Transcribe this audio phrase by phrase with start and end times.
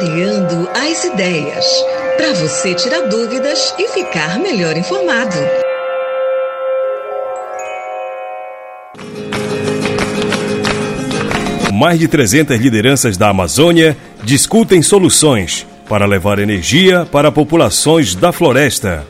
[0.00, 1.66] Clareando as ideias.
[2.16, 5.36] Para você tirar dúvidas e ficar melhor informado.
[11.70, 19.06] Mais de 300 lideranças da Amazônia discutem soluções para levar energia para populações da floresta.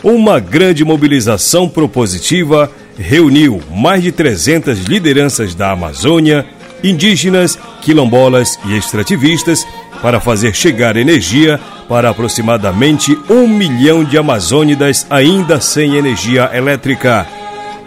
[0.00, 6.46] Uma grande mobilização propositiva reuniu mais de 300 lideranças da Amazônia,
[6.84, 9.66] indígenas, quilombolas e extrativistas
[10.04, 17.26] para fazer chegar energia para aproximadamente um milhão de amazônidas ainda sem energia elétrica.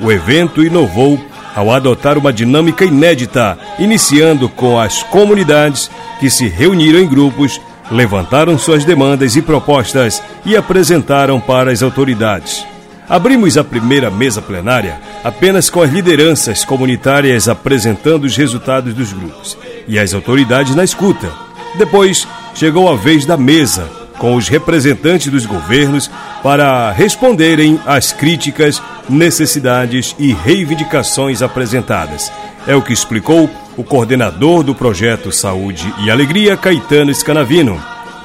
[0.02, 1.24] O evento inovou
[1.56, 8.58] ao adotar uma dinâmica inédita, iniciando com as comunidades que se reuniram em grupos, levantaram
[8.58, 12.66] suas demandas e propostas e apresentaram para as autoridades.
[13.08, 19.56] Abrimos a primeira mesa plenária apenas com as lideranças comunitárias apresentando os resultados dos grupos
[19.88, 21.47] e as autoridades na escuta.
[21.78, 26.10] Depois chegou a vez da mesa, com os representantes dos governos
[26.42, 32.32] para responderem às críticas, necessidades e reivindicações apresentadas.
[32.66, 37.80] É o que explicou o coordenador do projeto Saúde e Alegria, Caetano Scanavino.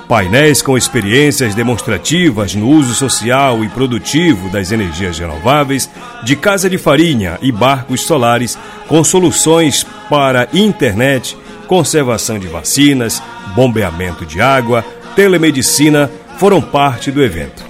[0.09, 5.89] Painéis com experiências demonstrativas no uso social e produtivo das energias renováveis,
[6.25, 13.23] de casa de farinha e barcos solares, com soluções para internet, conservação de vacinas,
[13.55, 17.65] bombeamento de água, telemedicina, foram parte do evento.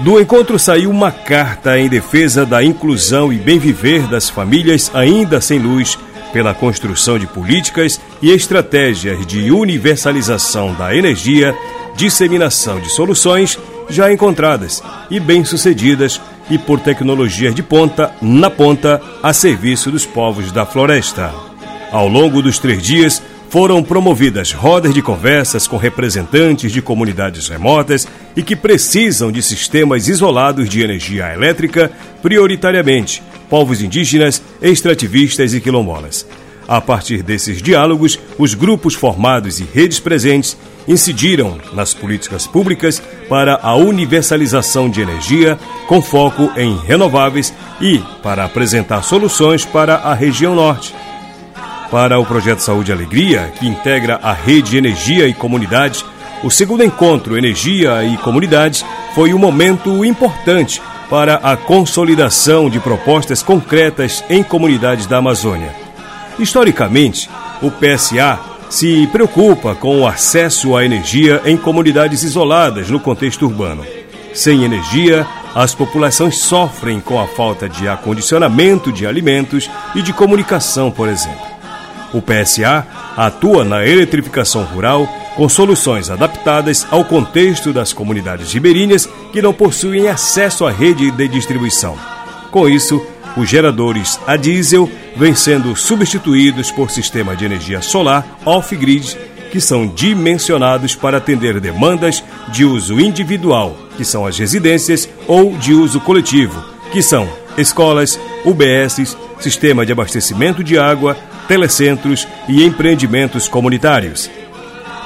[0.00, 5.58] Do encontro saiu uma carta em defesa da inclusão e bem-viver das famílias ainda sem
[5.58, 5.98] luz
[6.32, 11.54] pela construção de políticas e estratégias de universalização da energia,
[11.96, 13.58] disseminação de soluções
[13.90, 20.50] já encontradas e bem-sucedidas e por tecnologias de ponta, na ponta, a serviço dos povos
[20.50, 21.49] da floresta.
[21.92, 28.06] Ao longo dos três dias, foram promovidas rodas de conversas com representantes de comunidades remotas
[28.36, 31.90] e que precisam de sistemas isolados de energia elétrica,
[32.22, 33.20] prioritariamente
[33.50, 36.24] povos indígenas, extrativistas e quilombolas.
[36.68, 43.58] A partir desses diálogos, os grupos formados e redes presentes incidiram nas políticas públicas para
[43.60, 50.54] a universalização de energia, com foco em renováveis e para apresentar soluções para a região
[50.54, 50.94] norte.
[51.90, 56.04] Para o projeto Saúde e Alegria, que integra a rede Energia e Comunidade,
[56.44, 60.80] o segundo encontro Energia e Comunidades foi um momento importante
[61.10, 65.74] para a consolidação de propostas concretas em comunidades da Amazônia.
[66.38, 67.28] Historicamente,
[67.60, 68.38] o PSA
[68.70, 73.84] se preocupa com o acesso à energia em comunidades isoladas no contexto urbano.
[74.32, 75.26] Sem energia,
[75.56, 81.49] as populações sofrem com a falta de acondicionamento de alimentos e de comunicação, por exemplo.
[82.12, 89.40] O PSA atua na eletrificação rural com soluções adaptadas ao contexto das comunidades ribeirinhas que
[89.40, 91.96] não possuem acesso à rede de distribuição.
[92.50, 93.00] Com isso,
[93.36, 99.16] os geradores a diesel vêm sendo substituídos por sistema de energia solar off-grid,
[99.52, 105.72] que são dimensionados para atender demandas de uso individual, que são as residências, ou de
[105.72, 111.16] uso coletivo, que são escolas, UBSs, sistema de abastecimento de água,
[111.48, 114.30] telecentros e empreendimentos comunitários.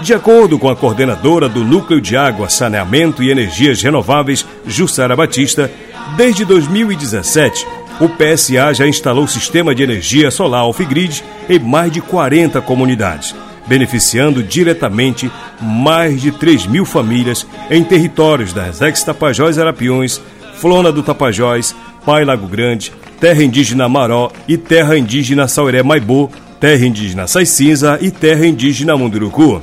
[0.01, 5.71] De acordo com a coordenadora do Núcleo de Água, Saneamento e Energias Renováveis, Jussara Batista,
[6.17, 7.67] desde 2017,
[8.01, 13.35] o PSA já instalou sistema de energia solar off-grid em mais de 40 comunidades,
[13.67, 20.21] beneficiando diretamente mais de 3 mil famílias em territórios das ex-Tapajós Arapiões,
[20.57, 26.85] Flona do Tapajós, Pai Lago Grande, terra indígena Maró e terra indígena Sauré Maibu, terra
[26.85, 29.63] indígena Sai Cinza e terra indígena Munduruku.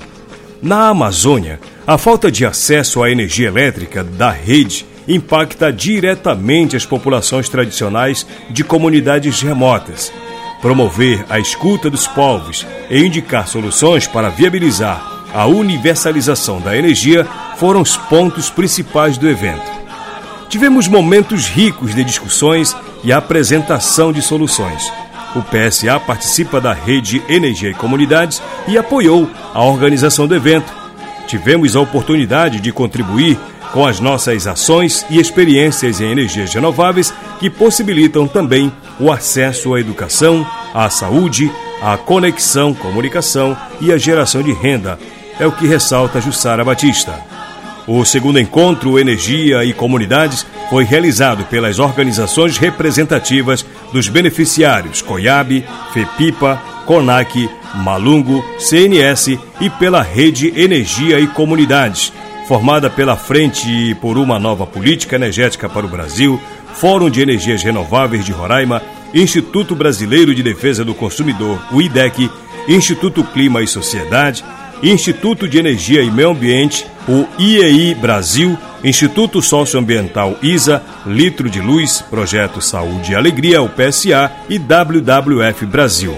[0.62, 7.50] Na Amazônia, a falta de acesso à energia elétrica da rede impacta diretamente as populações
[7.50, 10.12] tradicionais de comunidades remotas.
[10.62, 17.26] Promover a escuta dos povos e indicar soluções para viabilizar a universalização da energia
[17.58, 19.81] foram os pontos principais do evento.
[20.52, 22.76] Tivemos momentos ricos de discussões
[23.06, 24.92] e apresentação de soluções.
[25.34, 30.70] O PSA participa da rede Energia e Comunidades e apoiou a organização do evento.
[31.26, 33.40] Tivemos a oportunidade de contribuir
[33.72, 39.80] com as nossas ações e experiências em energias renováveis que possibilitam também o acesso à
[39.80, 41.50] educação, à saúde,
[41.82, 45.00] à conexão, comunicação e à geração de renda.
[45.40, 47.31] É o que ressalta Jussara Batista.
[47.94, 56.56] O segundo encontro Energia e Comunidades foi realizado pelas organizações representativas dos beneficiários COIAB, FEPIPA,
[56.86, 57.50] CONAC,
[57.84, 62.14] Malungo, CNS e pela Rede Energia e Comunidades,
[62.48, 66.40] formada pela Frente por uma Nova Política Energética para o Brasil,
[66.76, 68.82] Fórum de Energias Renováveis de Roraima,
[69.14, 72.32] Instituto Brasileiro de Defesa do Consumidor, o IDEC,
[72.70, 74.46] Instituto Clima e Sociedade,
[74.84, 82.02] Instituto de Energia e Meio Ambiente, o IEI Brasil, Instituto Socioambiental ISA, Litro de Luz,
[82.02, 86.16] Projeto Saúde e Alegria, o PSA e WWF Brasil.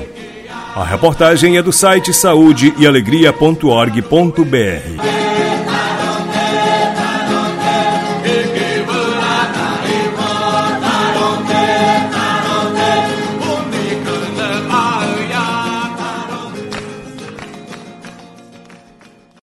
[0.75, 5.12] A reportagem é do site saúdeealegria.org.br.